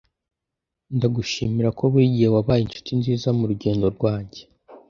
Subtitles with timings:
[0.95, 4.41] ndagushimira ko buri gihe wabaye inshuti nziza murugendo rwanjye